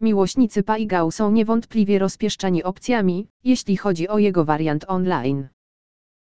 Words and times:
Miłośnicy 0.00 0.62
Paigał 0.62 1.10
są 1.10 1.30
niewątpliwie 1.30 1.98
rozpieszczani 1.98 2.62
opcjami, 2.62 3.28
jeśli 3.44 3.76
chodzi 3.76 4.08
o 4.08 4.18
jego 4.18 4.44
wariant 4.44 4.84
online. 4.88 5.48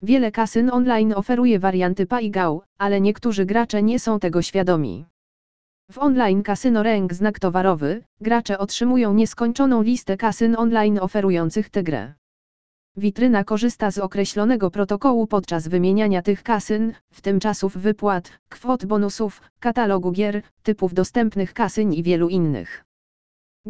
Wiele 0.02 0.32
kasyn 0.32 0.70
online 0.70 1.12
oferuje 1.12 1.58
warianty 1.58 2.06
Paigał, 2.06 2.62
ale 2.78 3.00
niektórzy 3.00 3.46
gracze 3.46 3.82
nie 3.82 3.98
są 3.98 4.18
tego 4.18 4.42
świadomi. 4.42 5.04
W 5.90 5.98
online 5.98 6.42
kasyno 6.42 6.82
Ręk 6.82 7.14
Znak 7.14 7.38
Towarowy, 7.38 8.02
gracze 8.20 8.58
otrzymują 8.58 9.14
nieskończoną 9.14 9.82
listę 9.82 10.16
kasyn 10.16 10.56
online 10.58 10.98
oferujących 10.98 11.70
tę 11.70 11.82
grę. 11.82 12.14
Witryna 12.96 13.44
korzysta 13.44 13.90
z 13.90 13.98
określonego 13.98 14.70
protokołu 14.70 15.26
podczas 15.26 15.68
wymieniania 15.68 16.22
tych 16.22 16.42
kasyn, 16.42 16.92
w 17.12 17.20
tym 17.20 17.40
czasów 17.40 17.76
wypłat, 17.76 18.40
kwot 18.48 18.86
bonusów, 18.86 19.42
katalogu 19.60 20.12
gier, 20.12 20.42
typów 20.62 20.94
dostępnych 20.94 21.54
kasyn 21.54 21.92
i 21.92 22.02
wielu 22.02 22.28
innych. 22.28 22.84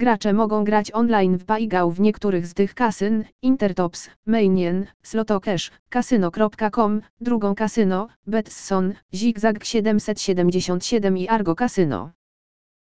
Gracze 0.00 0.32
mogą 0.32 0.64
grać 0.64 0.94
online 0.94 1.38
w 1.38 1.44
Paigał 1.44 1.90
w 1.90 2.00
niektórych 2.00 2.46
z 2.46 2.54
tych 2.54 2.74
kasyn, 2.74 3.24
Intertops, 3.42 4.10
Mainien, 4.26 4.86
Slotocash, 5.02 5.70
Casino.com, 5.90 7.00
drugą 7.20 7.54
kasyno, 7.54 8.08
Betson, 8.26 8.94
Zigzag 9.14 9.64
777 9.64 11.18
i 11.18 11.28
Argo 11.28 11.54
Casino. 11.54 12.10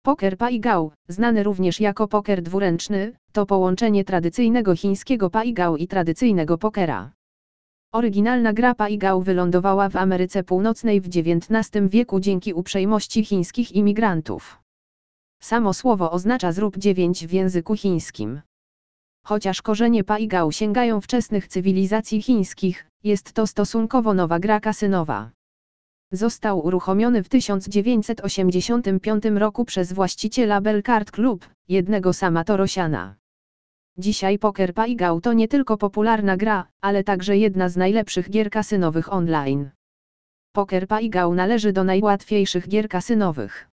Poker 0.03 0.37
Paigał, 0.37 0.93
znany 1.09 1.43
również 1.43 1.81
jako 1.81 2.09
poker 2.09 2.43
dwuręczny, 2.43 3.13
to 3.33 3.47
połączenie 3.47 4.05
tradycyjnego 4.05 4.77
chińskiego 4.77 5.31
Paigał 5.31 5.77
i 5.77 5.89
tradycyjnego 5.89 6.59
pokera. 6.59 7.13
Oryginalna 7.93 8.53
gra 8.53 8.75
Paigał 8.75 9.23
wylądowała 9.23 9.89
w 9.89 9.97
Ameryce 9.97 10.45
Północnej 10.45 11.01
w 11.01 11.07
XIX 11.07 11.89
wieku 11.89 12.21
dzięki 12.21 12.55
uprzejmości 12.55 13.25
chińskich 13.25 13.73
imigrantów. 13.73 14.62
Samo 15.43 15.75
słowo 15.75 16.11
oznacza 16.11 16.53
zrób 16.53 16.79
dziewięć 16.79 17.27
w 17.27 17.33
języku 17.33 17.77
chińskim. 17.77 18.41
Chociaż 19.25 19.63
korzenie 19.63 20.05
Paigał 20.05 20.53
sięgają 20.53 21.01
wczesnych 21.01 21.49
cywilizacji 21.49 22.23
chińskich, 22.23 22.87
jest 23.05 23.33
to 23.33 23.47
stosunkowo 23.47 24.15
nowa 24.15 24.39
gra 24.39 24.61
kasynowa. 24.61 25.31
Został 26.13 26.67
uruchomiony 26.67 27.23
w 27.23 27.29
1985 27.29 29.25
roku 29.25 29.65
przez 29.65 29.93
właściciela 29.93 30.61
Bell 30.61 30.83
Card 30.83 31.11
Club, 31.11 31.49
jednego 31.69 32.13
sama 32.13 32.45
Torosiana. 32.45 33.15
Dzisiaj 33.99 34.39
Poker 34.39 34.75
Paigał 34.75 35.21
to 35.21 35.33
nie 35.33 35.49
tylko 35.49 35.77
popularna 35.77 36.37
gra, 36.37 36.67
ale 36.81 37.05
także 37.05 37.37
jedna 37.37 37.69
z 37.69 37.77
najlepszych 37.77 38.31
gier 38.31 38.51
kasynowych 38.51 39.13
online. 39.13 39.71
Poker 40.53 40.89
Paigał 40.89 41.35
należy 41.35 41.73
do 41.73 41.85
najłatwiejszych 41.85 42.69
gier 42.69 42.89
kasynowych. 42.89 43.72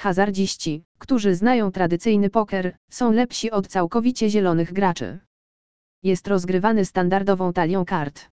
Hazardziści, 0.00 0.84
którzy 0.98 1.34
znają 1.34 1.72
tradycyjny 1.72 2.30
poker, 2.30 2.76
są 2.90 3.12
lepsi 3.12 3.50
od 3.50 3.68
całkowicie 3.68 4.30
zielonych 4.30 4.72
graczy. 4.72 5.18
Jest 6.02 6.28
rozgrywany 6.28 6.84
standardową 6.84 7.52
talią 7.52 7.84
kart. 7.84 8.28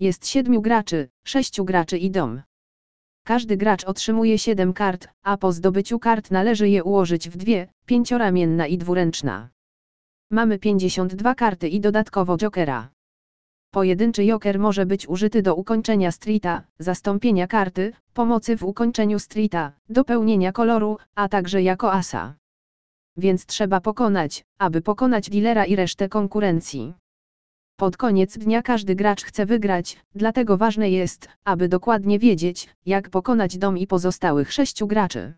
Jest 0.00 0.26
siedmiu 0.26 0.62
graczy, 0.62 1.08
sześciu 1.24 1.64
graczy 1.64 1.98
i 1.98 2.10
dom. 2.10 2.42
Każdy 3.24 3.56
gracz 3.56 3.84
otrzymuje 3.84 4.38
7 4.38 4.72
kart, 4.72 5.08
a 5.22 5.36
po 5.36 5.52
zdobyciu 5.52 5.98
kart 5.98 6.30
należy 6.30 6.68
je 6.68 6.84
ułożyć 6.84 7.28
w 7.28 7.36
dwie, 7.36 7.68
pięcioramienna 7.86 8.66
i 8.66 8.78
dwuręczna. 8.78 9.50
Mamy 10.30 10.58
52 10.58 11.34
karty 11.34 11.68
i 11.68 11.80
dodatkowo 11.80 12.36
jokera. 12.36 12.90
Pojedynczy 13.70 14.24
joker 14.24 14.58
może 14.58 14.86
być 14.86 15.08
użyty 15.08 15.42
do 15.42 15.54
ukończenia 15.54 16.10
streeta, 16.12 16.62
zastąpienia 16.78 17.46
karty, 17.46 17.92
pomocy 18.14 18.56
w 18.56 18.64
ukończeniu 18.64 19.18
streeta, 19.18 19.72
dopełnienia 19.88 20.52
koloru, 20.52 20.98
a 21.14 21.28
także 21.28 21.62
jako 21.62 21.92
asa. 21.92 22.34
Więc 23.16 23.46
trzeba 23.46 23.80
pokonać, 23.80 24.44
aby 24.58 24.82
pokonać 24.82 25.30
dealera 25.30 25.64
i 25.64 25.76
resztę 25.76 26.08
konkurencji. 26.08 26.94
Pod 27.76 27.96
koniec 27.96 28.38
dnia 28.38 28.62
każdy 28.62 28.94
gracz 28.94 29.24
chce 29.24 29.46
wygrać, 29.46 29.98
dlatego 30.14 30.56
ważne 30.56 30.90
jest, 30.90 31.28
aby 31.44 31.68
dokładnie 31.68 32.18
wiedzieć, 32.18 32.68
jak 32.86 33.10
pokonać 33.10 33.58
dom 33.58 33.78
i 33.78 33.86
pozostałych 33.86 34.52
sześciu 34.52 34.86
graczy. 34.86 35.32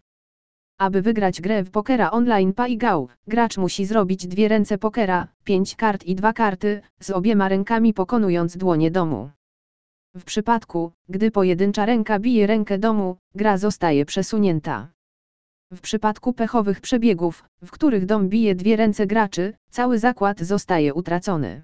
Aby 0.82 1.02
wygrać 1.02 1.40
grę 1.40 1.62
w 1.62 1.70
pokera 1.70 2.10
online 2.10 2.52
Paigał, 2.52 3.08
gracz 3.26 3.58
musi 3.58 3.86
zrobić 3.86 4.26
dwie 4.26 4.48
ręce 4.48 4.78
pokera, 4.78 5.28
pięć 5.44 5.76
kart 5.76 6.04
i 6.04 6.14
dwa 6.14 6.32
karty, 6.32 6.80
z 7.00 7.10
obiema 7.10 7.48
rękami 7.48 7.94
pokonując 7.94 8.56
dłonie 8.56 8.90
domu. 8.90 9.30
W 10.16 10.24
przypadku, 10.24 10.92
gdy 11.08 11.30
pojedyncza 11.30 11.86
ręka 11.86 12.18
bije 12.18 12.46
rękę 12.46 12.78
domu, 12.78 13.16
gra 13.34 13.58
zostaje 13.58 14.04
przesunięta. 14.04 14.88
W 15.72 15.80
przypadku 15.80 16.32
pechowych 16.32 16.80
przebiegów, 16.80 17.44
w 17.64 17.70
których 17.70 18.06
dom 18.06 18.28
bije 18.28 18.54
dwie 18.54 18.76
ręce 18.76 19.06
graczy, 19.06 19.54
cały 19.70 19.98
zakład 19.98 20.40
zostaje 20.40 20.94
utracony. 20.94 21.62